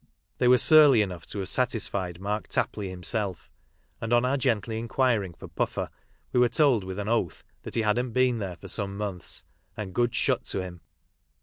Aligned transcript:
They 0.39 0.47
were 0.47 0.57
surly 0.57 1.03
enough 1.03 1.27
to 1.27 1.37
have 1.37 1.47
satisfied 1.47 2.19
Mark 2.19 2.47
Tapley 2.47 2.89
himself, 2.89 3.51
and 4.01 4.11
on 4.11 4.25
our 4.25 4.35
gently 4.35 4.79
inquiring 4.79 5.35
for 5.35 5.47
Purler 5.47 5.89
we 6.33 6.39
were 6.39 6.49
told 6.49 6.83
with 6.83 6.97
an 6.97 7.07
oath 7.07 7.43
that 7.61 7.75
he 7.75 7.83
hadn't; 7.83 8.09
been 8.09 8.39
there 8.39 8.55
for 8.55 8.67
some 8.67 8.97
months," 8.97 9.43
and 9.77 9.93
good 9.93 10.15
shut 10.15 10.43
to 10.45 10.61
him." 10.63 10.81